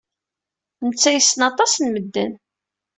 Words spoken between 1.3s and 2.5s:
aṭas n medden.